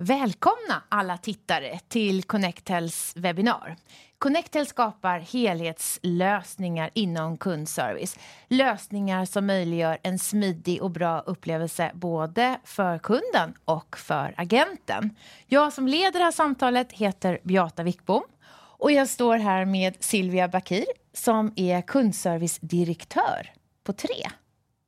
[0.00, 3.76] Välkomna alla tittare till Connectels webbinar.
[4.18, 8.18] Connectel skapar helhetslösningar inom kundservice.
[8.48, 15.16] Lösningar som möjliggör en smidig och bra upplevelse både för kunden och för agenten.
[15.46, 18.22] Jag som leder det här samtalet heter Beata Wickbom
[18.54, 23.52] och jag står här med Silvia Bakir som är kundservicedirektör
[23.84, 24.28] på Tre.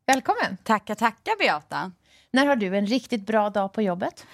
[0.07, 0.57] Välkommen!
[0.63, 1.93] Tackar, tackar Beata.
[2.31, 4.27] När har du en riktigt bra dag på jobbet?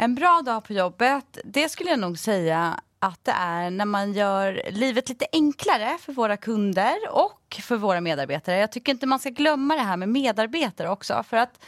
[0.00, 4.12] En bra dag på jobbet, det skulle jag nog säga att det är när man
[4.12, 8.58] gör livet lite enklare för våra kunder och för våra medarbetare.
[8.58, 11.22] Jag tycker inte man ska glömma det här med medarbetare också.
[11.28, 11.64] För att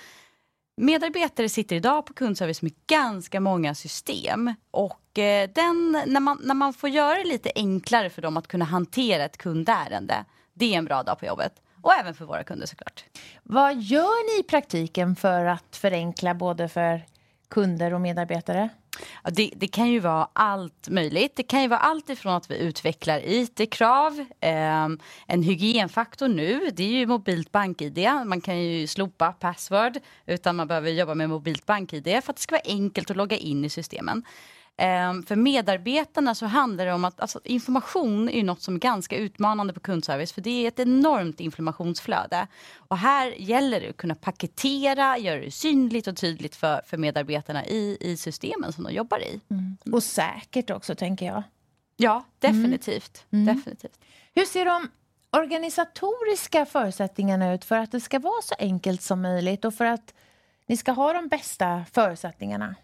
[0.77, 6.55] Medarbetare sitter idag på kundservice med ganska många system och eh, den, när, man, när
[6.55, 10.79] man får göra det lite enklare för dem att kunna hantera ett kundärende, det är
[10.79, 11.53] en bra dag på jobbet.
[11.83, 13.05] Och även för våra kunder såklart.
[13.43, 17.05] Vad gör ni i praktiken för att förenkla både för
[17.51, 18.69] kunder och medarbetare?
[19.25, 21.37] Ja, det, det, kan ju vara allt möjligt.
[21.37, 24.89] Det kan ju vara allt ifrån att vi utvecklar IT-krav, eh,
[25.27, 28.09] en hygienfaktor nu, det är ju mobilt bank-id.
[28.27, 32.43] Man kan ju slopa password utan man behöver jobba med mobilt bank-id för att det
[32.43, 34.25] ska vara enkelt att logga in i systemen.
[34.83, 39.17] Ehm, för medarbetarna så handlar det om att alltså, information är något som är ganska
[39.17, 42.47] utmanande på kundservice för det är ett enormt informationsflöde.
[42.77, 47.67] Och här gäller det att kunna paketera, göra det synligt och tydligt för, för medarbetarna
[47.67, 49.41] i, i systemen som de jobbar i.
[49.51, 49.77] Mm.
[49.93, 51.43] Och säkert också tänker jag.
[51.97, 53.25] Ja, definitivt.
[53.31, 53.49] Mm.
[53.49, 53.57] mm.
[53.57, 54.01] definitivt.
[54.35, 54.89] Hur ser de
[55.31, 60.15] organisatoriska förutsättningarna ut för att det ska vara så enkelt som möjligt och för att
[60.67, 62.75] ni ska ha de bästa förutsättningarna?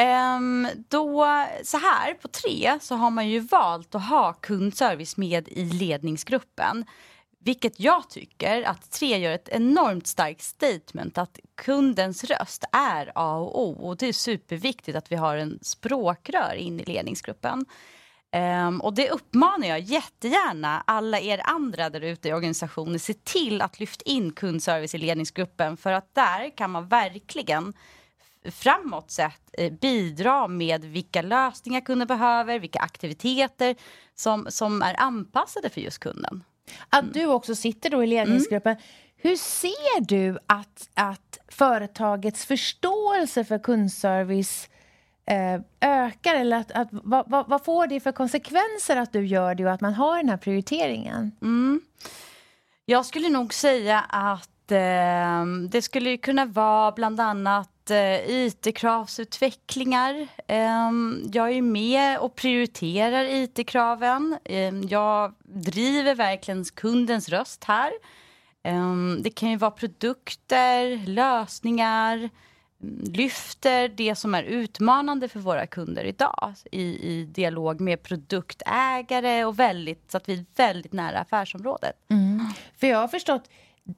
[0.00, 1.26] Um, då,
[1.64, 6.84] så här, på tre så har man ju valt att ha kundservice med i ledningsgruppen.
[7.44, 13.36] Vilket jag tycker att tre gör ett enormt starkt statement att kundens röst är A
[13.36, 17.66] och O och det är superviktigt att vi har en språkrör in i ledningsgruppen.
[18.66, 22.98] Um, och det uppmanar jag jättegärna alla er andra där ute i organisationen.
[22.98, 27.72] Se till att lyfta in kundservice i ledningsgruppen för att där kan man verkligen
[28.50, 33.76] framåt sett eh, bidra med vilka lösningar kunden behöver, vilka aktiviteter
[34.14, 36.44] som, som är anpassade för just kunden.
[36.88, 38.72] Att du också sitter då i ledningsgruppen.
[38.72, 38.82] Mm.
[39.16, 44.68] Hur ser du att, att företagets förståelse för kundservice
[45.26, 46.34] eh, ökar?
[46.34, 49.72] Eller att, att, vad, vad, vad, får det för konsekvenser att du gör det och
[49.72, 51.32] att man har den här prioriteringen?
[51.42, 51.80] Mm.
[52.84, 60.28] Jag skulle nog säga att eh, det skulle kunna vara bland annat Eh, IT-kravsutvecklingar.
[60.46, 60.90] Eh,
[61.32, 64.38] jag är med och prioriterar IT-kraven.
[64.44, 67.92] Eh, jag driver verkligen kundens röst här.
[68.62, 72.30] Ehm, det kan ju vara produkter, lösningar,
[73.02, 79.58] lyfter det som är utmanande för våra kunder idag i, i dialog med produktägare och
[79.58, 81.96] väldigt, så att vi är väldigt nära affärsområdet.
[82.10, 82.46] Mm.
[82.76, 83.48] För jag har förstått,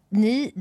[0.09, 0.53] ni,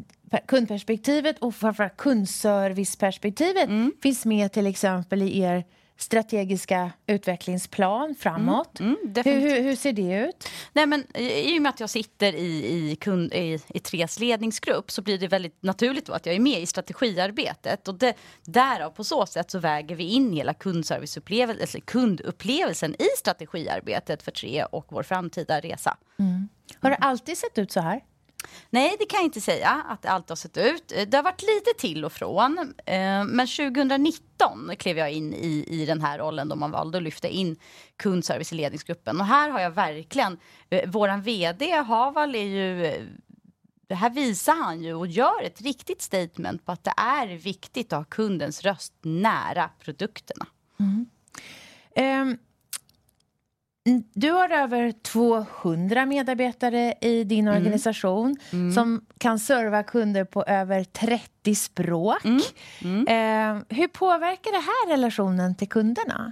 [0.48, 3.94] kundperspektivet och framförallt kundserviceperspektivet mm.
[4.02, 5.64] finns med till exempel i er
[5.98, 8.80] strategiska utvecklingsplan framåt.
[8.80, 10.50] Mm, mm, hur, hur, hur, ser det ut?
[10.74, 14.92] Nej, men, I och med att jag sitter i, i, kund, i, i Tres ledningsgrupp
[14.92, 17.88] så blir det väldigt naturligt att jag är med i strategiarbetet.
[17.88, 18.14] Och det,
[18.46, 24.64] därav på så sätt så väger vi in hela kundserviceupplevelsen, kundupplevelsen i strategiarbetet för Tre
[24.64, 25.98] och vår framtida resa.
[26.20, 26.50] Mm.
[26.80, 28.02] Har det alltid sett ut så här?
[28.70, 30.92] Nej, det kan jag inte säga att det alltid har sett ut.
[30.92, 32.74] Eh, det har varit lite till och från.
[32.86, 37.04] Eh, men 2019 klev jag in i, i den här rollen då man valde att
[37.04, 37.56] lyfta in
[37.98, 39.20] kundservice i ledningsgruppen.
[39.20, 40.38] Och här har jag verkligen,
[40.70, 43.08] eh, Vår VD Haval är ju
[43.88, 47.94] det här visar han ju och gör ett riktigt statement på att det är viktigt
[47.94, 50.48] att ha kundens röst nära produkterna.
[50.80, 51.06] Mm.
[52.30, 52.38] Um,
[54.14, 57.58] du har över 200 medarbetare i din mm.
[57.58, 58.74] organisation mm.
[58.74, 62.26] som kan serva kunder på över 30 språk.
[62.26, 62.42] Mm.
[62.84, 63.08] mm.
[63.08, 66.32] Eh, hur påverkar det här relationen till kunderna?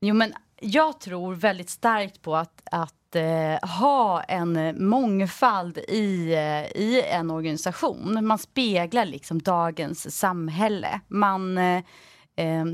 [0.00, 6.82] Jo, men jag tror väldigt starkt på att, att eh, ha en mångfald i, eh,
[6.82, 8.26] i en organisation.
[8.26, 11.00] Man speglar liksom dagens samhälle.
[11.08, 11.82] Man eh,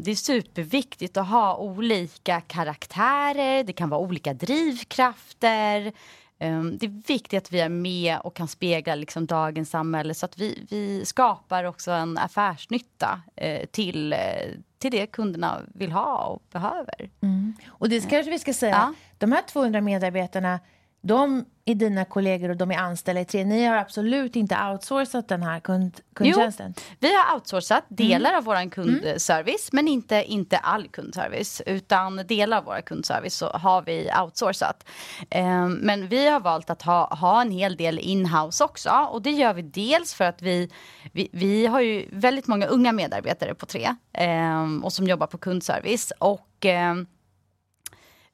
[0.02, 5.92] det är superviktigt att ha olika karaktärer, det kan vara olika drivkrafter.
[6.38, 10.26] Ehm, det är viktigt att vi är med och kan spegla liksom dagens samhälle så
[10.26, 14.18] att vi, vi skapar också en affärsnytta eh, till, eh,
[14.78, 17.10] till det kunderna vill ha och behöver.
[17.20, 17.54] Mm.
[17.68, 18.94] Och det kanske vi ska säga, ja.
[19.18, 20.60] de här 200 medarbetarna
[21.06, 23.44] de är dina kollegor och de är anställda i tre.
[23.44, 26.74] Ni har absolut inte outsourcat den här kund, kundtjänsten?
[26.76, 28.38] Jo, vi har outsourcat delar mm.
[28.38, 29.84] av vår kundservice, mm.
[29.84, 31.62] men inte, inte all kundservice.
[31.66, 34.86] Utan delar av vår kundservice så har vi outsourcat.
[35.34, 38.90] Um, men vi har valt att ha, ha en hel del inhouse också.
[39.10, 40.70] Och det gör vi dels för att vi,
[41.12, 45.38] vi, vi har ju väldigt många unga medarbetare på tre um, och som jobbar på
[45.38, 46.12] kundservice.
[46.18, 47.06] Och um,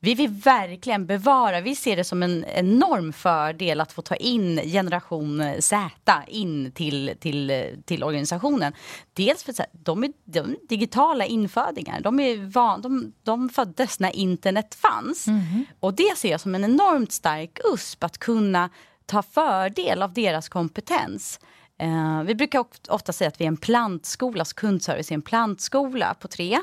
[0.03, 4.57] vi vill verkligen bevara, vi ser det som en enorm fördel att få ta in
[4.57, 5.91] generation Z
[6.27, 8.73] in till, till, till organisationen.
[9.13, 14.01] Dels för att de är, de är digitala infödingar, de, är van, de, de föddes
[14.01, 15.27] när internet fanns.
[15.27, 15.65] Mm.
[15.81, 18.71] Och det ser jag som en enormt stark USP att kunna
[19.07, 21.41] ta fördel av deras kompetens.
[21.83, 26.15] Uh, vi brukar ofta säga att vi är en plantskola, så kundservice är en plantskola
[26.15, 26.59] på tre.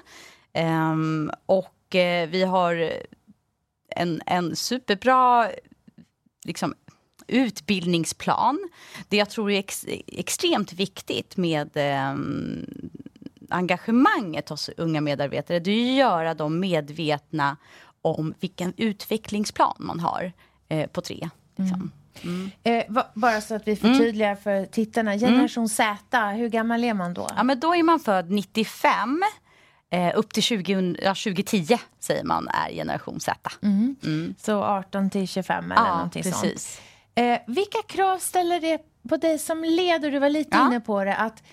[0.57, 2.92] Um, och uh, vi har
[3.97, 5.49] en, en superbra
[6.45, 6.73] liksom,
[7.27, 8.69] utbildningsplan.
[9.09, 12.15] Det jag tror är ex, extremt viktigt med eh,
[13.49, 17.57] engagemanget hos unga medarbetare, det är att göra dem medvetna
[18.01, 20.31] om vilken utvecklingsplan man har
[20.69, 21.29] eh, på tre.
[21.55, 21.75] Liksom.
[21.75, 21.91] Mm.
[22.23, 22.51] Mm.
[22.63, 24.44] Eh, bara så att vi förtydligar mm.
[24.44, 25.17] för tittarna.
[25.17, 25.69] Generation mm.
[25.69, 27.27] Z, hur gammal är man då?
[27.35, 29.23] Ja, men då är man född 95
[29.89, 33.38] Eh, upp till 20, ja, 2010 säger man är generation Z.
[33.62, 33.95] Mm.
[34.04, 34.36] Mm.
[34.38, 36.42] Så 18 till 25 eller ja, någonting precis.
[36.42, 36.81] sånt.
[37.16, 40.12] Eh, vilka krav ställer det på dig som leder?
[40.12, 40.68] Du var lite ja.
[40.68, 41.16] inne på det.
[41.16, 41.44] Att,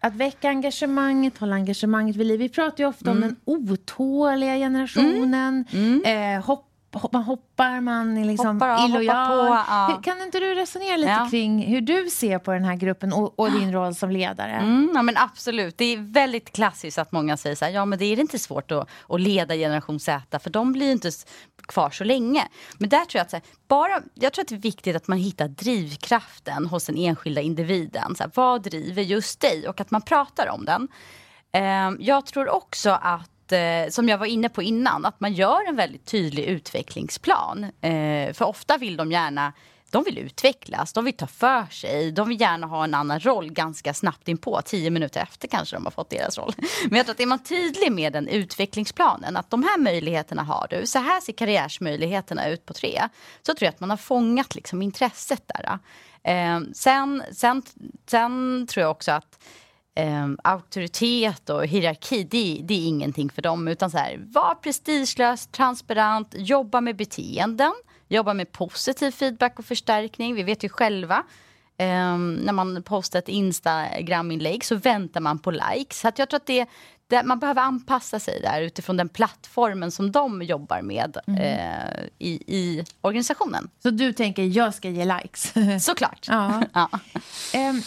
[0.00, 2.38] att väcka engagemanget, hålla engagemanget vid liv.
[2.38, 3.22] Vi pratar ju ofta mm.
[3.22, 5.64] om den otåliga generationen.
[5.72, 6.02] Mm.
[6.04, 6.36] Mm.
[6.38, 6.71] Eh, hopp
[7.12, 9.48] man hoppar, man är liksom hoppar av, illojal.
[9.48, 10.00] På, ja.
[10.04, 11.28] Kan inte du resonera lite ja.
[11.30, 14.52] kring hur du ser på den här gruppen och, och din roll som ledare?
[14.52, 15.78] Mm, ja, men absolut.
[15.78, 18.70] Det är väldigt klassiskt att många säger så här, ja men det är inte svårt
[18.70, 21.10] att, att leda generation Z för de blir inte
[21.68, 22.48] kvar så länge.
[22.78, 25.18] Men där tror jag att här, bara, jag tror att det är viktigt att man
[25.18, 28.14] hittar drivkraften hos den enskilda individen.
[28.16, 29.68] Så här, vad driver just dig?
[29.68, 30.88] Och att man pratar om den.
[31.56, 35.68] Uh, jag tror också att eh, som jag var inne på innan, att man gör
[35.68, 37.64] en väldigt tydlig utvecklingsplan.
[37.64, 39.52] Eh, för ofta vill de gärna
[39.92, 43.52] de vill utvecklas, de vill ta för sig, de vill gärna ha en annan roll
[43.52, 46.52] ganska snabbt inpå, tio minuter efter kanske de har fått deras roll.
[46.88, 50.66] Men jag tror att är man tydlig med den utvecklingsplanen, att de här möjligheterna har
[50.70, 53.08] du, så här ser karriärsmöjligheterna ut på tre,
[53.42, 55.78] så tror jag att man har fångat liksom intresset där.
[56.24, 57.62] Eh, sen, sen,
[58.06, 59.38] sen tror jag också att
[59.94, 63.68] eh, auktoritet och hierarki, det, det, är ingenting för dem.
[63.68, 67.72] Utan så här, var prestigelös, transparent, jobba med beteenden,
[68.08, 70.34] jobba med positiv feedback och förstärkning.
[70.34, 71.22] Vi vet ju själva
[71.78, 76.00] eh, när man postar ett Instagram-inlägg så väntar man på likes.
[76.00, 76.66] Så jag tror att det,
[77.06, 81.40] det, man behöver anpassa sig där utifrån den plattformen som de jobbar med mm.
[81.40, 83.70] eh, i, i, organisationen.
[83.82, 85.54] Så du tänker, jag ska ge likes?
[85.84, 86.26] Såklart.
[86.28, 86.62] ja.
[86.72, 86.88] ja.
[87.54, 87.82] Um,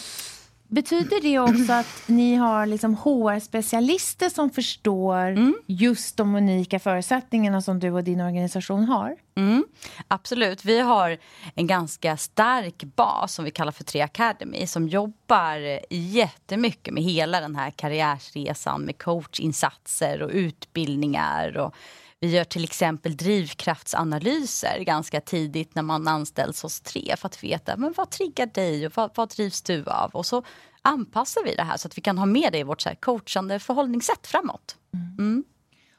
[0.68, 5.54] Betyder det också att ni har liksom HR-specialister som förstår mm.
[5.66, 9.16] just de unika förutsättningarna som du och din organisation har?
[9.36, 9.64] Mm,
[10.08, 10.64] absolut.
[10.64, 11.18] Vi har
[11.54, 17.40] en ganska stark bas som vi kallar för Tre Academy som jobbar jättemycket med hela
[17.40, 21.74] den här karriärsresan med coachinsatser och utbildningar och
[22.20, 27.76] vi gör till exempel drivkraftsanalyser ganska tidigt när man anställs hos Tre för att veta
[27.76, 30.10] men vad triggar dig och vad, vad drivs du av?
[30.10, 30.42] Och så
[30.82, 33.58] anpassar vi det här så att vi kan ha med det i vårt så coachande
[33.58, 34.76] förhållningssätt framåt.
[34.94, 35.16] Mm.
[35.18, 35.44] mm.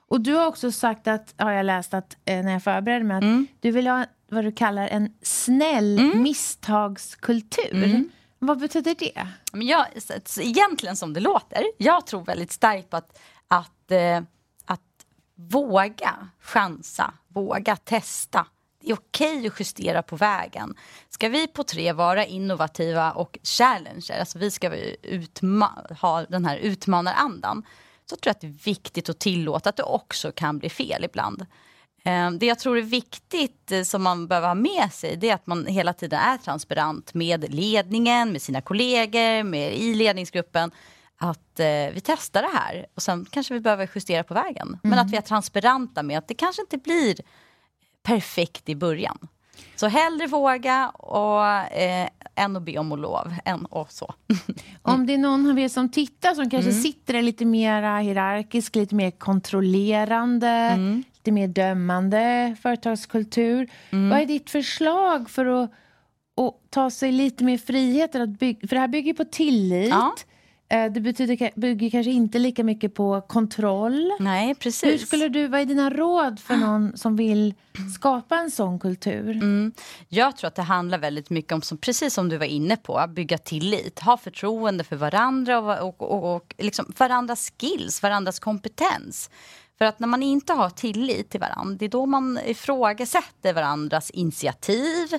[0.10, 3.18] Och du har också sagt att, har jag läst att eh, när jag förberedde mig,
[3.18, 3.48] att mm.
[3.60, 6.24] du vill ha vad du kallar en snäll mm.
[6.24, 7.84] misstagskultur.
[7.84, 8.10] Mm.
[8.40, 9.28] Vad betyder det?
[9.52, 9.86] Men jag,
[10.40, 14.22] egentligen som det låter, jag tror väldigt starkt på att, att eh,
[15.38, 18.48] våga chansa, våga testa.
[18.82, 20.76] Det är okej att justera på vägen.
[21.10, 24.72] Ska vi på tre vara innovativa och challenger, alltså vi ska
[26.02, 27.64] ha den här utmanarandan,
[28.10, 31.04] så tror jag att det är viktigt att tillåta att det också kan bli fel
[31.04, 31.46] ibland.
[32.04, 35.34] Ehm, det jag tror är viktigt eh, som man behöver ha med sig det är
[35.34, 40.72] att man hela tiden är transparent med ledningen, med sina kollegor, med, i ledningsgruppen
[41.18, 44.68] att eh, vi testar det här och sen kanske vi behöver justera på vägen.
[44.68, 44.80] Mm.
[44.84, 47.16] Men att vi är transparenta med att det kanske inte blir
[48.04, 49.28] perfekt i början.
[49.76, 51.46] Så hellre våga och,
[51.78, 53.34] eh, än att be om lov.
[53.46, 54.14] Än och så.
[54.82, 56.84] Om det är någon av er som tittar som kanske mm.
[56.84, 61.04] sitter lite mer hierarkisk, lite mer kontrollerande, mm.
[61.14, 63.70] lite mer dömande företagskultur.
[63.90, 64.10] Mm.
[64.10, 65.72] Vad är ditt förslag för att,
[66.70, 68.16] ta sig lite mer frihet?
[68.16, 69.90] Att bygga, för det här bygger på tillit.
[69.90, 70.16] Ja
[70.70, 74.12] det betyder, bygger kanske inte lika mycket på kontroll.
[74.20, 75.02] Nej, precis.
[75.02, 77.54] Hur skulle du, vad är dina råd för någon som vill
[77.96, 79.32] skapa en sån kultur?
[79.32, 79.72] Mm.
[80.10, 82.98] Jag tror att det handlar väldigt mycket om, som, precis som du var inne på,
[82.98, 84.00] att bygga tillit.
[84.00, 89.30] Ha förtroende för varandra och, och, och, och liksom varandras skills, varandras kompetens.
[89.78, 94.10] För att när man inte har tillit till varandra, det är då man ifrågasätter varandras
[94.10, 95.14] initiativ.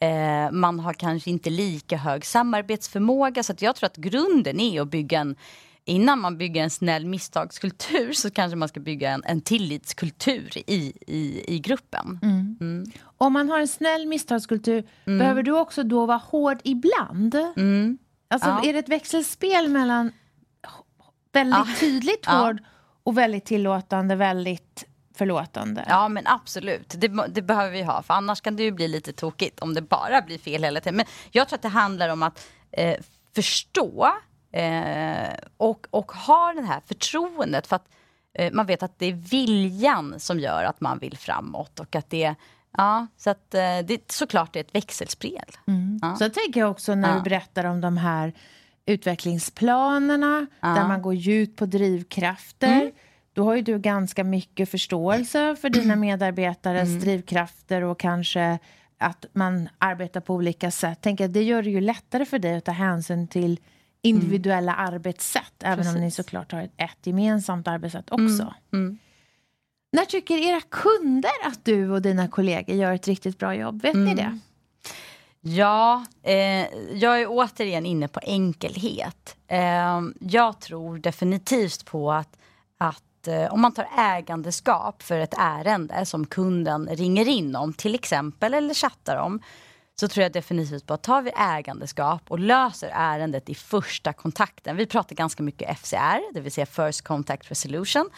[0.00, 3.42] Eh, man har kanske inte lika hög samarbetsförmåga.
[3.42, 5.36] Så jag tror att grunden är att bygga en
[5.84, 10.92] Innan man bygger en snäll misstagskultur så kanske man ska bygga en, en tillitskultur i,
[11.06, 12.18] i, i gruppen.
[12.22, 12.56] Mm.
[12.60, 12.86] Mm.
[13.18, 15.18] Om man har en snäll misstagskultur, mm.
[15.18, 17.34] behöver du också då vara hård ibland?
[17.56, 17.98] Mm.
[18.28, 18.64] Alltså, ja.
[18.64, 20.12] Är det ett växelspel mellan
[21.32, 21.74] väldigt ja.
[21.80, 22.71] tydligt hård ja
[23.04, 25.84] och väldigt tillåtande, väldigt förlåtande.
[25.88, 29.12] Ja men absolut, det, det, behöver vi ha för annars kan det ju bli lite
[29.12, 30.96] tokigt om det bara blir fel hela tiden.
[30.96, 32.96] Men jag tror att det handlar om att eh,
[33.34, 34.12] förstå
[34.52, 37.88] eh, och, och ha det här förtroendet för att
[38.38, 42.10] eh, man vet att det är viljan som gör att man vill framåt och att
[42.10, 42.34] det
[42.76, 45.44] Ja, så att eh, det såklart är ett växelspel.
[45.66, 45.98] Mm.
[46.02, 46.16] Ja.
[46.16, 47.14] Så tänker jag också när ja.
[47.14, 48.32] du berättar om de här
[48.86, 50.68] utvecklingsplanerna ja.
[50.68, 52.80] där man går djupt på drivkrafter.
[52.80, 52.92] Mm.
[53.32, 57.00] Då har ju du ganska mycket förståelse för dina medarbetares mm.
[57.00, 58.58] drivkrafter och kanske
[58.98, 61.00] att man arbetar på olika sätt.
[61.00, 63.60] Tänker det gör det ju lättare för dig att ta hänsyn till
[64.02, 64.94] individuella mm.
[64.94, 65.94] arbetssätt även Precis.
[65.94, 68.42] om ni såklart har ett gemensamt arbetssätt också.
[68.42, 68.54] Mm.
[68.72, 68.98] mm.
[69.92, 73.82] När tycker era kunder att du och dina kollegor gör ett riktigt bra jobb?
[73.82, 74.16] Vet ni mm.
[74.16, 74.38] det?
[75.44, 79.36] Ja, eh, jag är återigen inne på enkelhet.
[79.48, 82.36] Eh, jag tror definitivt på att,
[82.78, 87.94] att eh, om man tar ägandeskap för ett ärende som kunden ringer in om till
[87.94, 89.40] exempel eller chattar om
[90.00, 94.76] så tror jag definitivt på att tar vi ägandeskap och löser ärendet i första kontakten.
[94.76, 98.10] Vi pratar ganska mycket FCR, det vill säga First Contact Resolution.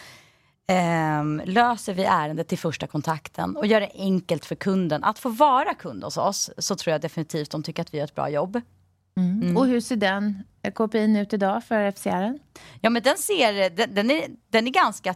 [0.72, 5.28] Um, löser vi ärendet till första kontakten och gör det enkelt för kunden att få
[5.28, 8.28] vara kund hos oss så tror jag definitivt de tycker att vi gör ett bra
[8.28, 8.60] jobb.
[9.16, 9.42] Mm.
[9.42, 9.56] Mm.
[9.56, 10.42] Och hur ser den
[10.74, 12.38] KPI ut idag för FCR?
[12.80, 15.14] Ja men den ser, den, den, är, den är ganska,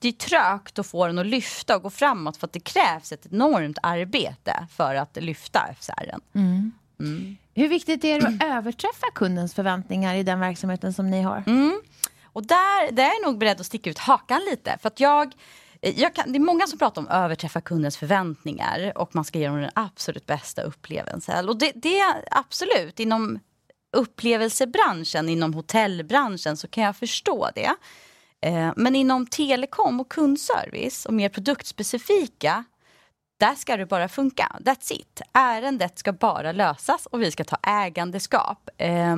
[0.00, 3.12] det är trögt att få den att lyfta och gå framåt för att det krävs
[3.12, 6.14] ett enormt arbete för att lyfta FCR.
[6.34, 6.72] Mm.
[7.00, 7.36] mm.
[7.54, 11.42] Hur viktigt är det att överträffa kundens förväntningar i den verksamheten som ni har?
[12.32, 14.78] Och där, där är jag nog beredd att sticka ut hakan lite.
[14.82, 15.32] För att jag,
[15.82, 19.24] eh, jag kan, det är många som pratar om att överträffa kundens förväntningar och man
[19.24, 21.48] ska ge dem den absolut bästa upplevelsen.
[21.48, 23.38] Och det, det är absolut, inom
[23.96, 27.74] upplevelsebranschen, inom hotellbranschen så kan jag förstå det.
[28.40, 32.64] Eh, men inom telekom och kundservice och mer produktspecifika
[33.38, 34.56] där ska det bara funka.
[34.60, 35.20] That's it.
[35.32, 38.70] Ärendet ska bara lösas och vi ska ta ägandeskap.
[38.76, 39.16] Eh,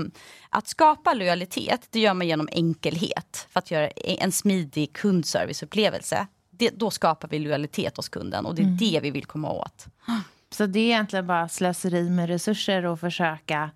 [0.49, 3.47] att skapa lojalitet, det gör man genom enkelhet.
[3.50, 6.27] För att göra en smidig kundserviceupplevelse.
[6.50, 8.77] Det, då skapar vi lojalitet hos kunden och det är mm.
[8.77, 9.87] det vi vill komma åt.
[10.50, 13.71] Så det är egentligen bara slöseri med resurser och försöka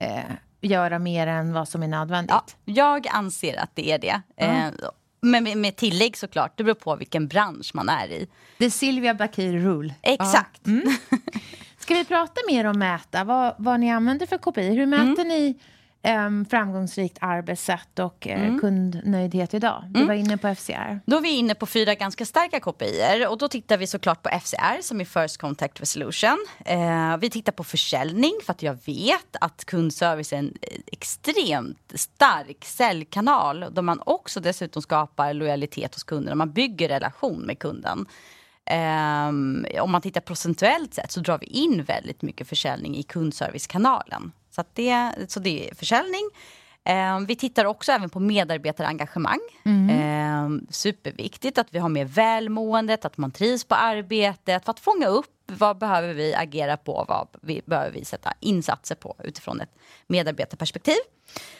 [0.00, 0.24] eh,
[0.60, 2.56] göra mer än vad som är nödvändigt?
[2.64, 4.22] Ja, jag anser att det är det.
[4.36, 4.56] Mm.
[4.56, 4.72] Eh,
[5.22, 8.28] men med, tillägg såklart, det beror på vilken bransch man är i.
[8.58, 9.94] Det är Silvia Bakir rule.
[10.02, 10.66] Exakt.
[10.66, 10.96] Mm.
[11.78, 14.74] Ska vi prata mer om mäta, vad, vad ni använder för KPI?
[14.74, 15.28] Hur mäter mm.
[15.28, 15.54] ni
[16.04, 18.58] um, framgångsrikt arbetssätt och uh, mm.
[18.58, 19.84] kundnöjdhet idag?
[19.88, 20.08] Du mm.
[20.08, 21.00] var inne på FCR.
[21.06, 24.28] Då är vi inne på fyra ganska starka KPI och då tittar vi såklart på
[24.40, 26.46] FCR som är First Contact Resolution.
[26.70, 30.54] Uh, vi tittar på försäljning för att jag vet att kundservice är en
[30.86, 36.38] extremt stark säljkanal där man också dessutom skapar lojalitet hos kunden.
[36.38, 38.06] Man bygger relation med kunden.
[38.70, 44.32] Um, om man tittar procentuellt sett så drar vi in väldigt mycket försäljning i kundservicekanalen.
[44.54, 46.30] Så, det, så det är försäljning.
[46.84, 49.40] Eh, vi tittar också även på medarbetarengagemang.
[49.64, 49.90] Mm.
[49.90, 54.64] Eh, superviktigt att vi har med välmåendet, att man trivs på arbetet.
[54.64, 58.94] För att fånga upp vad behöver vi agera på, vad vi, behöver vi sätta insatser
[58.94, 59.74] på utifrån ett
[60.06, 60.96] medarbetarperspektiv.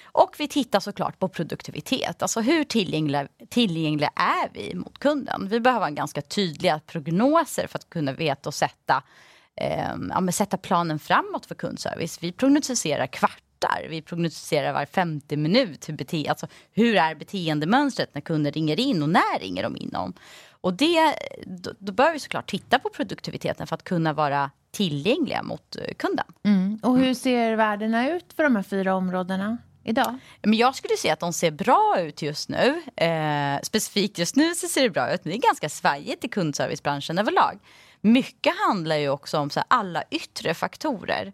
[0.05, 2.23] Och vi tittar såklart på produktivitet.
[2.23, 5.49] Alltså hur tillgängliga, tillgängliga är vi mot kunden?
[5.49, 9.03] Vi behöver ha ganska tydliga prognoser för att kunna veta och sätta
[10.11, 12.19] ja, sätta planen framåt för kundservice.
[12.23, 15.89] Vi prognostiserar kvartar, vi prognostiserar var femte minut.
[15.89, 19.95] Hur, bete alltså, hur är beteendemönstret när kunder ringer in och när ringer de in
[19.95, 20.15] om?
[20.51, 21.15] Och det,
[21.47, 25.95] då, då bör vi såklart titta på produktiviteten för att kunna vara tillgängliga mot eh,
[25.95, 26.27] kunden.
[26.45, 26.79] Mm.
[26.83, 29.59] Och hur ser värdena ut för de här fyra områdena?
[29.85, 30.19] Idag?
[30.43, 32.83] Men jag skulle säga att de ser bra ut just nu.
[32.97, 35.25] Eh, specifikt just nu så ser det bra ut.
[35.25, 37.59] Men det är ganska svajigt i kundservicebranschen överlag
[38.03, 41.33] mycket handlar ju också om så alla yttre faktorer.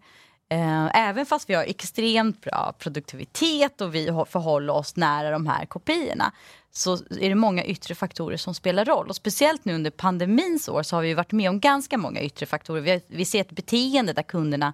[0.51, 5.67] Eh, även fast vi har extremt bra produktivitet och vi förhåller oss nära de här
[5.67, 6.33] kopiorna
[6.73, 9.09] så är det många yttre faktorer som spelar roll.
[9.09, 12.47] Och speciellt nu under pandemins år så har vi varit med om ganska många yttre
[12.47, 12.81] faktorer.
[12.81, 14.73] Vi, vi ser ett beteende där kunderna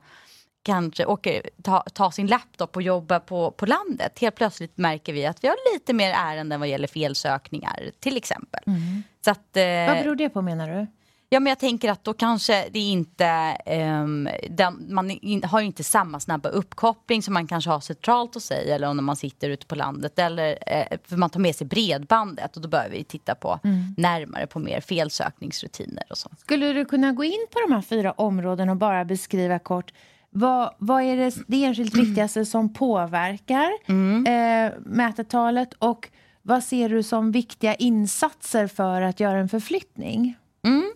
[0.63, 4.19] kanske åker, ta, ta sin laptop och jobbar på, på landet.
[4.19, 8.63] Helt plötsligt märker vi att vi har lite mer ärenden vad gäller felsökningar till exempel.
[8.67, 9.03] Mm.
[9.25, 10.87] Så att, eh, vad beror det på menar du?
[11.29, 13.57] Ja men jag tänker att då kanske det inte,
[14.03, 18.45] um, den, man in, har inte samma snabba uppkoppling som man kanske har centralt hos
[18.45, 20.19] sig eller när man sitter ute på landet.
[20.19, 23.95] Eller uh, för man tar med sig bredbandet och då behöver vi titta på mm.
[23.97, 26.31] närmare på mer felsökningsrutiner och så.
[26.39, 29.93] Skulle du kunna gå in på de här fyra områdena och bara beskriva kort
[30.37, 34.27] vad, vad är det, det enskilt viktigaste som påverkar mm.
[34.27, 36.09] eh, mätetalet och
[36.43, 40.37] vad ser du som viktiga insatser för att göra en förflyttning?
[40.65, 40.93] Mm.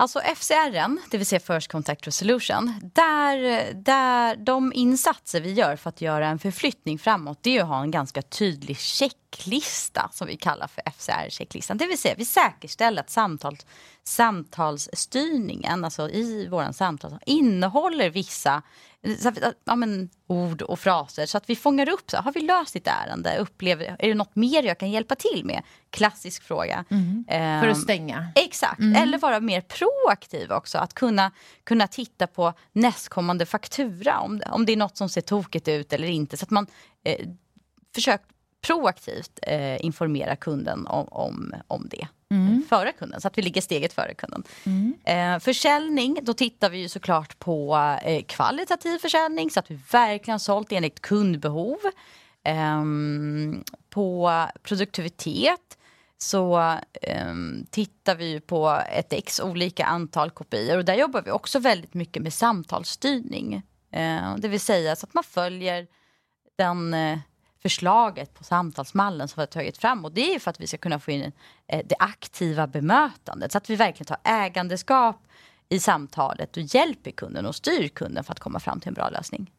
[0.00, 5.88] Alltså FCR, det vill säga First Contact Resolution, där, där de insatser vi gör för
[5.88, 10.26] att göra en förflyttning framåt, det är att ha en ganska tydlig check checklista som
[10.26, 11.78] vi kallar för FCR-checklistan.
[11.78, 13.56] Det vill säga vi säkerställer att samtal,
[14.04, 18.62] samtalsstyrningen, alltså i våran samtal, innehåller vissa
[19.64, 22.86] ja, men, ord och fraser så att vi fångar upp, så, har vi löst ditt
[22.86, 23.38] ärende?
[23.38, 25.62] Upplever, är det något mer jag kan hjälpa till med?
[25.90, 26.84] Klassisk fråga.
[26.90, 27.08] Mm.
[27.16, 27.24] Um,
[27.60, 28.32] För att stänga?
[28.34, 29.02] Exakt, mm.
[29.02, 30.78] eller vara mer proaktiv också.
[30.78, 31.32] Att kunna,
[31.64, 36.08] kunna titta på nästkommande faktura om, om det är något som ser tokigt ut eller
[36.08, 36.36] inte.
[36.36, 36.66] Så att man
[37.04, 37.28] eh,
[37.94, 38.26] försöker
[38.68, 42.08] proaktivt eh, informera kunden om, om, om det.
[42.30, 42.62] Mm.
[42.68, 44.42] före kunden, så att vi ligger steget före kunden.
[44.66, 44.94] Mm.
[45.04, 50.40] Eh, försäljning, då tittar vi ju såklart på eh, kvalitativ försäljning så att vi verkligen
[50.40, 51.78] sålt enligt kundbehov.
[52.44, 52.84] Eh,
[53.90, 54.32] på
[54.62, 55.78] produktivitet
[56.18, 56.58] så
[57.02, 57.34] eh,
[57.70, 62.22] tittar vi på ett x olika antal kopior och där jobbar vi också väldigt mycket
[62.22, 63.62] med samtalsstyrning.
[63.92, 65.86] Eh, det vill säga så att man följer
[66.58, 67.18] den eh,
[67.62, 70.04] förslaget på samtalsmallen som vi har tagit fram.
[70.04, 71.32] Och det är för att vi ska kunna få in
[71.66, 73.52] eh, det aktiva bemötandet.
[73.52, 75.22] Så att vi verkligen tar ägandeskap
[75.68, 79.08] i samtalet och hjälper kunden och styr kunden för att komma fram till en bra
[79.08, 79.50] lösning.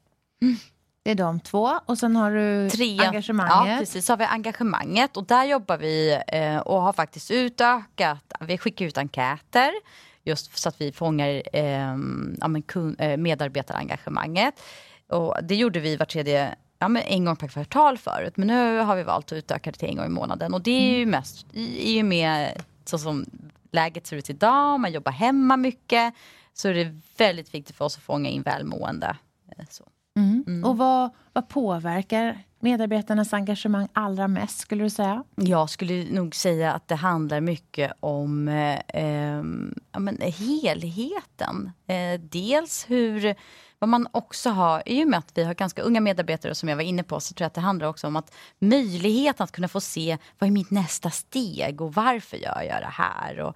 [0.41, 0.56] Mm.
[1.03, 1.79] Det är de två.
[1.86, 3.00] Och sen har du Tre.
[3.00, 3.72] engagemanget.
[3.74, 4.06] Ja, precis.
[4.06, 5.18] Så har vi engagemanget.
[5.18, 8.34] Och där jobbar vi eh, och har faktiskt utökat.
[8.39, 9.71] Vi skickar ut enkäter
[10.24, 11.95] just så att vi fångar eh,
[12.39, 12.62] ja,
[12.97, 14.62] eh, medarbetarengagemanget.
[15.08, 18.38] Och det gjorde vi var tredje ja, men en gång per kvartal förut.
[18.38, 20.54] Men nu har vi valt att utöka det till en gång i månaden.
[20.54, 21.10] Och det är ju mm.
[21.10, 23.26] mest i och med så som
[23.72, 26.13] läget ser ut idag, man jobbar hemma mycket.
[26.54, 29.18] Så är det väldigt viktigt för oss att fånga in välmående.
[29.58, 29.84] Eh, så.
[30.18, 30.44] Mm.
[30.48, 30.63] Mm.
[30.63, 35.24] Och vad, vad påverkar medarbetarnas engagemang allra mest skulle du säga?
[35.36, 39.44] Jag skulle nog säga att det handlar mycket om eh, eh,
[39.92, 41.72] ja, men helheten.
[41.88, 43.36] Eh, dels hur
[43.80, 46.76] vad man också har, i och med att vi har ganska unga medarbetare som jag
[46.76, 49.68] var inne på, så tror jag att det handlar också om att möjligheten att kunna
[49.68, 53.39] få se vad är mitt nästa steg och varför gör jag det här?
[53.39, 53.56] Och,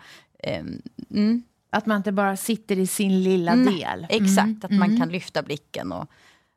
[0.60, 1.44] um, mm.
[1.70, 4.08] Att man inte bara sitter i sin lilla mm, del.
[4.10, 4.60] Exakt, mm.
[4.64, 5.00] att man mm.
[5.00, 6.10] kan lyfta blicken och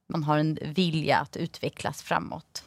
[0.09, 2.64] man har en vilja att utvecklas framåt.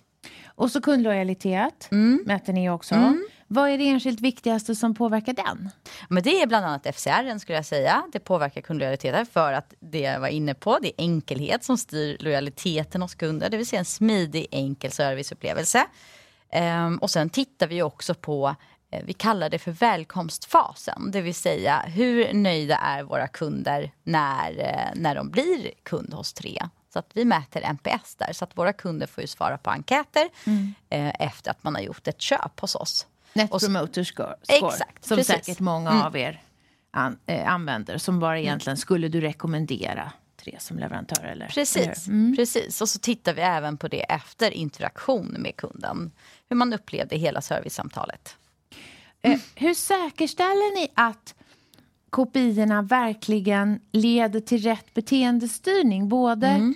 [0.59, 2.23] Och så kundlojalitet mm.
[2.25, 2.95] mäter ni också.
[2.95, 3.27] Mm.
[3.47, 5.69] Vad är det enskilt viktigaste som påverkar den?
[6.09, 8.03] Men det är bland annat FCR skulle jag säga.
[8.11, 12.17] Det påverkar kundlojaliteten för att det jag var inne på, det är enkelhet som styr
[12.19, 13.49] lojaliteten hos kunder.
[13.49, 15.85] Det vill säga en smidig, enkel serviceupplevelse.
[16.85, 18.55] Um, och sen tittar vi också på
[18.91, 24.59] eh, vi kallar det för välkomstfasen, det vill säga hur nöjda är våra kunder när,
[24.59, 26.61] eh, när de blir kund hos Tre.
[26.93, 30.73] Så att vi mäter NPS där, så att våra kunder får svara på enkäter mm.
[30.89, 33.07] eh, efter att man har gjort ett köp hos oss.
[33.33, 35.35] Net Promoter Score, exakt, som precis.
[35.35, 36.01] säkert många mm.
[36.01, 36.41] av er
[36.91, 37.97] an, eh, använder.
[37.97, 38.45] Som bara mm.
[38.45, 41.23] egentligen skulle du rekommendera tre som leverantör?
[41.23, 41.47] Eller?
[41.47, 42.35] Precis, mm.
[42.35, 42.81] precis.
[42.81, 46.11] Och så tittar vi även på det efter interaktion med kunden.
[46.49, 48.35] Hur man upplevde hela servicesamtalet.
[49.21, 51.35] Eh, hur säkerställer ni att
[52.09, 56.09] kopiorna verkligen leder till rätt beteendestyrning?
[56.09, 56.75] Både mm.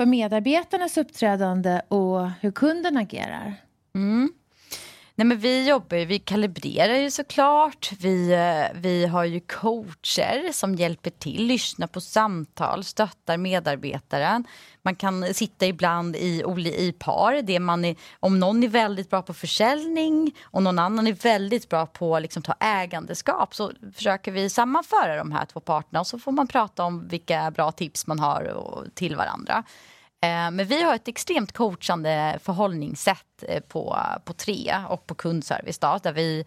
[0.00, 3.54] för medarbetarnas uppträdande och hur kunden agerar?
[3.94, 4.32] Mm.
[5.20, 6.04] Nej, men vi jobbar ju...
[6.04, 7.92] vi kalibrerar ju såklart.
[8.00, 14.44] Vi, eh, vi har ju coacher som hjälper till, lyssnar på samtal, stöttar medarbetaren.
[14.82, 16.42] Man kan sitta ibland i,
[16.76, 17.42] i par.
[17.42, 21.68] Det man är, om någon är väldigt bra på försäljning och någon annan är väldigt
[21.68, 26.06] bra på att liksom, ta ägandeskap så försöker vi sammanföra de här två parterna och
[26.06, 29.64] så får man prata om vilka bra tips man har och, till varandra.
[30.22, 35.78] Eh, men vi har ett extremt coachande förhållningssätt eh, på, på tre och på kundservice
[35.78, 36.44] då, där vi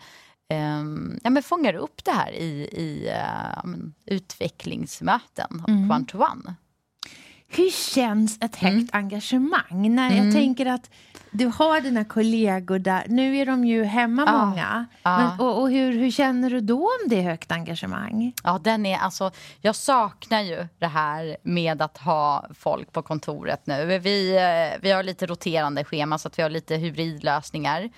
[0.53, 3.73] um, ja, men fångar upp det här i, i uh,
[4.05, 5.91] utvecklingsmöten, mm.
[5.91, 6.53] one-to-one.
[7.57, 8.89] Hur känns ett högt mm.
[8.91, 9.95] engagemang?
[9.95, 10.25] När mm.
[10.25, 10.89] jag tänker att
[11.31, 14.45] du har dina kollegor där, nu är de ju hemma ja.
[14.45, 14.85] många.
[15.03, 15.17] Ja.
[15.17, 18.33] Men, och, och hur, hur, känner du då om det är högt engagemang?
[18.43, 23.67] Ja, den är, alltså, jag saknar ju det här med att ha folk på kontoret
[23.67, 23.99] nu.
[23.99, 27.89] Vi, eh, vi har lite roterande schema så att vi har lite hybridlösningar.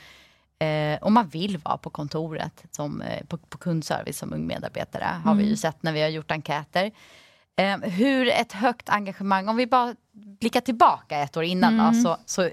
[0.60, 5.06] Eh, och man vill vara på kontoret som, eh, på, på kundservice som ung medarbetare.
[5.06, 5.22] Mm.
[5.22, 5.58] Har vi ju mm.
[5.58, 6.92] sett när vi har gjort enkäter.
[7.56, 9.96] Eh, hur ett högt engagemang, om vi bara
[10.40, 11.94] blickar tillbaka ett år innan mm.
[11.94, 12.50] då, så, så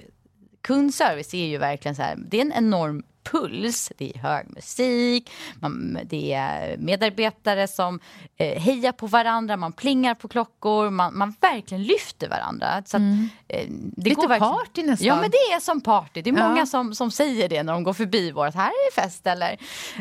[0.60, 5.30] kundservice är ju verkligen så här, det är en enorm puls, det är hög musik,
[5.54, 8.00] man, det är medarbetare som
[8.36, 12.82] eh, hejar på varandra, man plingar på klockor, man, man verkligen lyfter varandra.
[12.86, 13.28] Så att, mm.
[13.48, 15.06] eh, det Lite går verkligen, party nästan.
[15.06, 16.48] Ja men det är som party, det är ja.
[16.48, 19.56] många som, som säger det när de går förbi vårt, här är det fest eller?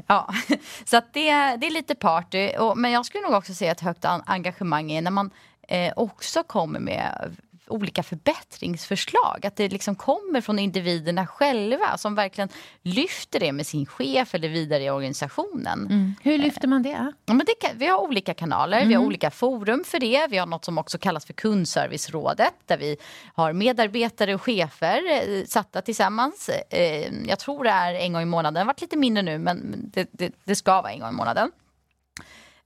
[0.08, 0.34] Ja,
[0.86, 3.82] så att det, det är lite party, och, men jag skulle nog också säga att
[3.82, 5.32] högt engagemang är när man
[5.68, 7.36] eh, också kommer med
[7.72, 9.46] olika förbättringsförslag.
[9.46, 12.50] Att det liksom kommer från individerna själva som verkligen
[12.82, 15.80] lyfter det med sin chef eller vidare i organisationen.
[15.86, 16.16] Mm.
[16.22, 17.14] Hur lyfter man det?
[17.26, 18.88] Ja, men det kan, vi har olika kanaler, mm.
[18.88, 19.08] vi har mm.
[19.08, 20.28] olika forum för det.
[20.30, 22.98] Vi har något som också kallas för kundservicerådet där vi
[23.34, 26.50] har medarbetare och chefer eh, satta tillsammans.
[26.50, 29.38] Eh, jag tror det är en gång i månaden, det har varit lite mindre nu
[29.38, 31.52] men det, det, det ska vara en gång i månaden.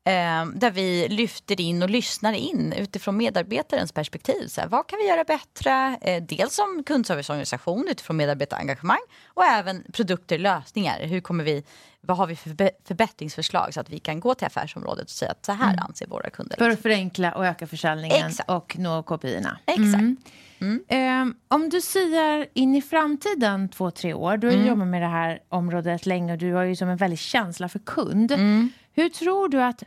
[0.08, 4.48] Eh, där vi lyfter in och lyssnar in utifrån medarbetarens perspektiv.
[4.48, 5.98] Så här, vad kan vi göra bättre?
[6.02, 11.00] Eh, dels som kundserviceorganisation utifrån medarbetarengagemang och även produkter och lösningar.
[11.00, 11.64] Hur kommer vi,
[12.02, 15.46] vad har vi för förbättringsförslag så att vi kan gå till affärsområdet och säga att
[15.46, 15.86] så här mm.
[15.88, 16.58] anser våra kunder.
[16.58, 18.50] För att förenkla och öka försäljningen Exakt.
[18.50, 19.58] och nå KPI-erna.
[19.66, 19.96] Exakt.
[19.96, 20.18] Mm.
[20.60, 21.22] Mm.
[21.22, 24.68] Um, om du säger in i framtiden, två, tre år, du har mm.
[24.68, 27.80] jobbat med det här området länge och du har ju som en väldig känsla för
[27.80, 28.32] kund.
[28.32, 28.70] Mm.
[28.94, 29.84] Hur tror du att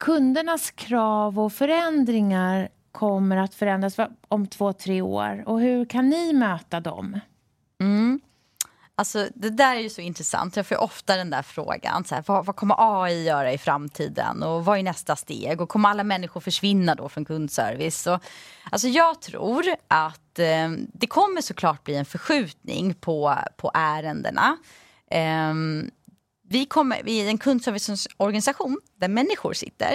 [0.00, 3.96] kundernas krav och förändringar kommer att förändras
[4.28, 5.44] om två, tre år?
[5.46, 7.20] Och hur kan ni möta dem?
[7.80, 8.20] Mm.
[8.94, 10.56] Alltså, det där är ju så intressant.
[10.56, 12.04] Jag får ofta den där frågan.
[12.04, 14.42] Så här, vad, vad, kommer AI göra i framtiden?
[14.42, 15.60] Och vad är nästa steg?
[15.60, 18.06] Och kommer alla människor försvinna då från kundservice?
[18.06, 18.20] Och,
[18.70, 24.56] alltså, jag tror att eh, det kommer såklart bli en förskjutning på, på ärendena.
[25.10, 25.54] Eh,
[26.52, 29.94] vi kommer, är en kundserviceorganisation där människor sitter.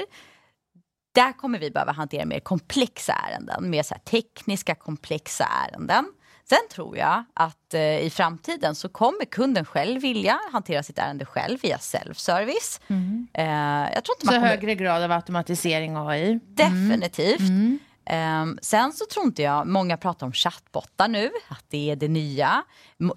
[1.16, 6.06] Där kommer vi behöva hantera mer komplexa ärenden, mer så tekniska komplexa ärenden.
[6.50, 11.26] Sen tror jag att eh, i framtiden så kommer kunden själv vilja hantera sitt ärende
[11.26, 12.82] själv via self-service.
[12.88, 13.28] Mm.
[13.34, 14.48] Eh, jag tror inte man så kommer...
[14.48, 16.40] högre grad av automatisering och AI?
[16.44, 17.40] Definitivt.
[17.40, 17.80] Mm.
[18.10, 22.08] Um, sen så tror inte jag, många pratar om chattbottar nu, att det är det
[22.08, 22.64] nya.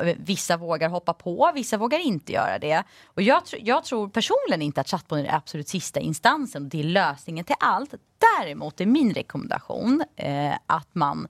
[0.00, 2.82] Eh, vissa vågar hoppa på, vissa vågar inte göra det.
[3.06, 6.80] Och jag, tr jag tror personligen inte att chattbotten är absolut sista instansen och det
[6.80, 7.94] är lösningen till allt.
[8.38, 11.28] Däremot är min rekommendation uh, att man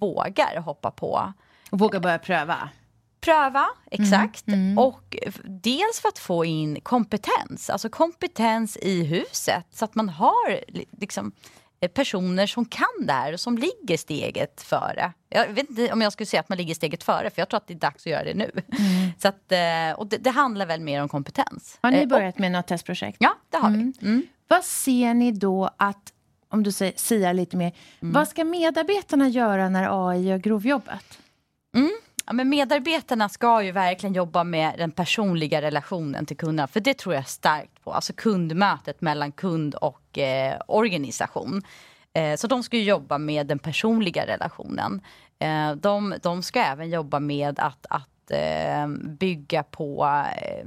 [0.00, 1.32] vågar hoppa på.
[1.70, 2.68] Och vågar börja pröva?
[3.20, 4.48] Pröva, exakt.
[4.48, 4.78] Mm, mm.
[4.78, 10.60] Och dels för att få in kompetens, alltså kompetens i huset så att man har
[11.00, 11.32] liksom
[11.69, 15.12] Eh, personer som kan det här och som ligger steget före.
[15.28, 17.56] Jag vet inte om jag skulle säga att man ligger steget före för jag tror
[17.56, 18.50] att det är dags att göra det nu.
[18.54, 19.10] Mm.
[19.18, 21.78] Så att, eh, och det, det, handlar väl mer om kompetens.
[21.82, 23.16] Har ni eh, börjat med något testprojekt?
[23.20, 23.92] Ja, det har mm.
[24.00, 24.06] vi.
[24.06, 24.22] Mm.
[24.48, 26.12] Vad ser ni då att,
[26.48, 28.12] om du säger lite mer, mm.
[28.12, 31.18] vad ska medarbetarna göra när AI gör grovjobbet?
[32.30, 36.66] Ja, men medarbetarna ska ju verkligen jobba med den personliga relationen till kunderna.
[36.66, 37.92] För det tror jag starkt på.
[37.92, 41.62] Alltså kundmötet mellan kund och eh, organisation.
[42.12, 45.00] Eh, så de ska jobba med den personliga relationen.
[45.38, 48.88] Eh, de, de ska även jobba med att, att eh,
[49.18, 50.04] bygga på
[50.42, 50.66] eh,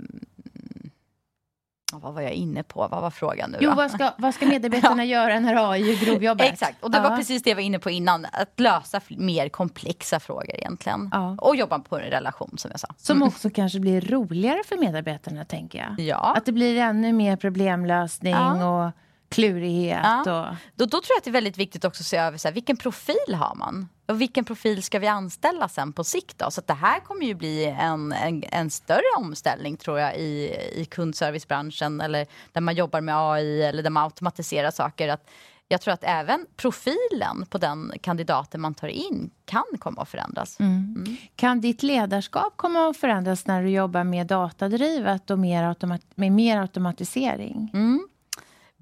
[1.99, 2.87] vad var jag inne på?
[2.91, 3.57] Vad var frågan nu?
[3.61, 6.47] Jo, vad ska, vad ska medarbetarna göra när AI gör grovjobbet?
[6.53, 7.09] Exakt, och det ja.
[7.09, 8.25] var precis det jag var inne på innan.
[8.31, 11.09] Att lösa mer komplexa frågor egentligen.
[11.11, 11.35] Ja.
[11.39, 12.87] Och jobba på en relation som jag sa.
[12.97, 13.27] Som mm.
[13.27, 16.05] också kanske blir roligare för medarbetarna, tänker jag.
[16.05, 16.33] Ja.
[16.37, 18.91] Att det blir ännu mer problemlösning och
[19.33, 19.99] klurighet.
[20.03, 20.19] Ja.
[20.21, 20.55] Och...
[20.75, 22.53] Då, då tror jag att det är väldigt viktigt också att se över så här,
[22.53, 23.89] vilken profil har man?
[24.07, 26.51] Och vilken profil ska vi anställa sen på sikt då?
[26.51, 30.85] Så det här kommer ju bli en, en, en, större omställning tror jag i, i
[30.85, 35.09] kundservicebranschen eller där man jobbar med AI eller där man automatiserar saker.
[35.09, 35.29] Att
[35.67, 40.59] jag tror att även profilen på den kandidaten man tar in kan komma att förändras.
[40.59, 40.95] Mm.
[40.97, 41.17] Mm.
[41.35, 45.75] Kan ditt ledarskap komma att förändras när du jobbar med datadrivet och mer
[46.15, 47.71] med mer automatisering?
[47.73, 48.07] Mm.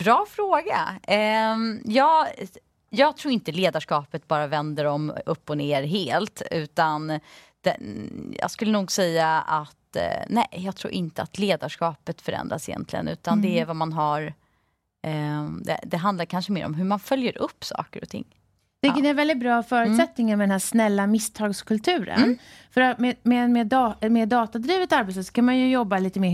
[0.04, 1.00] Bra fråga.
[1.04, 2.28] Eh, jag,
[2.90, 7.20] jag tror inte ledarskapet bara vänder om upp och ner helt utan
[7.62, 13.08] den, jag skulle nog säga att eh, nej, jag tror inte att ledarskapet förändras egentligen
[13.08, 13.42] utan mm.
[13.42, 14.22] det är vad man har
[15.04, 18.26] eh, det, det, handlar kanske mer om hur man följer upp saker och ting.
[18.82, 22.24] Det är väldigt bra förutsättning med den här snälla misstagskulturen.
[22.24, 22.38] Mm.
[22.72, 26.30] För med, med, med, da, med datadrivet arbetssätt så kan man ju jobba lite mer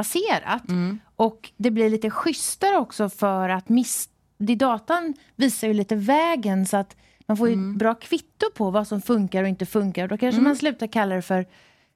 [0.00, 0.68] hypotesbaserat.
[0.68, 0.98] Mm.
[1.16, 6.76] Och det blir lite schysstare också för att miss, datan visar ju lite vägen så
[6.76, 7.78] att man får ju Mm.
[7.78, 10.08] bra kvitto på vad som funkar och inte funkar.
[10.08, 11.46] Då kanske man slutar kalla det för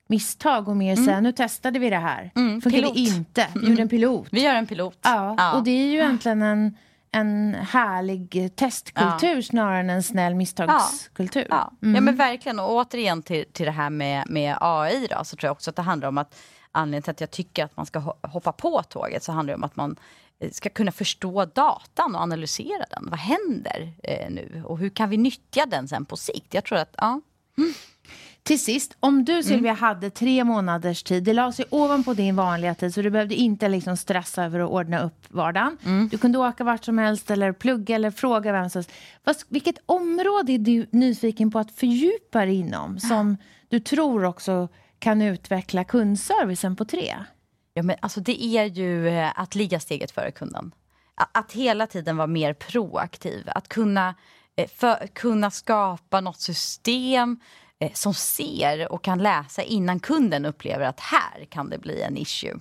[0.09, 2.31] misstag och mer säga nu testade vi det här.
[2.37, 3.47] Mm, Funkar det inte?
[3.55, 4.29] Vi gjorde en pilot.
[4.31, 4.99] Vi gör en pilot.
[5.03, 6.77] Ja, och det är ju egentligen en,
[7.13, 11.47] en härlig testkultur snarare än en snäll misstagskultur.
[11.51, 12.59] Ja, ja men verkligen.
[12.59, 15.77] Och återigen till, till det här med, med AI då, så tror jag också att
[15.77, 16.35] det handlar om att
[16.73, 19.57] anledningen till att jag tycker att man ska ho- hoppa på tåget så handlar det
[19.57, 19.97] om att man
[20.41, 23.07] eh, ska kunna förstå datan och analysera den.
[23.11, 26.55] Vad händer eh, nu och hur kan vi nyttja den sen på sikt?
[26.55, 27.21] Jag tror att, ja.
[28.43, 32.75] Till sist, om du Silvia hade tre månaders tid, det la sig ovanpå din vanliga
[32.75, 35.79] tid så du behövde inte liksom stressa över att ordna upp vardagen.
[36.11, 38.85] Du kunde åka vart som helst eller plugga eller fråga vem som
[39.25, 39.47] helst.
[39.49, 43.37] Vilket område är du nyfiken på att fördjupa dig inom som
[43.69, 44.69] du tror också
[45.01, 47.15] kan utveckla kundservicen på tre?
[47.75, 50.75] Ja, men alltså det är ju eh, att ligga steget före kunden.
[51.33, 53.49] Att, hela tiden vara mer proaktiv.
[53.55, 54.15] Att kunna,
[54.57, 57.41] eh, för, kunna skapa något system
[57.79, 62.17] eh, som ser och kan läsa innan kunden upplever att här kan det bli en
[62.17, 62.61] issue.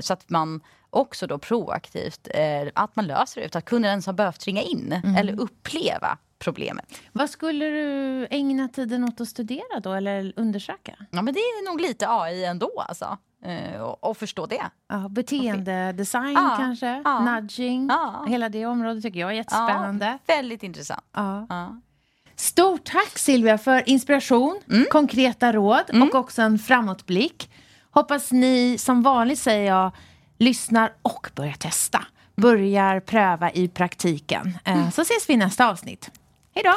[0.00, 0.60] Så att man
[0.90, 2.28] också då proaktivt,
[2.74, 7.00] att man löser det utan att kunden ens har behövt ringa in eller uppleva problemet.
[7.12, 10.94] Vad skulle du ägna tiden åt att studera då eller undersöka?
[11.10, 13.18] Ja men det är nog lite AI ändå alltså.
[13.44, 14.62] Eh, och, och förstå det.
[14.88, 17.20] Ja, beteendedesign Ja, kanske, ja.
[17.20, 17.86] nudging.
[17.88, 18.24] Ja.
[18.28, 20.06] Hela det området tycker jag är jättespännande.
[20.26, 21.04] Ja, väldigt intressant.
[21.14, 21.76] Ja.
[22.36, 27.50] Stort tack Silvia för inspiration, konkreta råd och också en framåtblick.
[27.90, 29.90] Hoppas ni som vanligt säger jag
[30.38, 32.04] lyssnar och börjar testa.
[32.36, 34.58] Börjar pröva i praktiken.
[34.64, 36.10] Eh, Så ses vi i nästa avsnitt.
[36.56, 36.74] Hej då!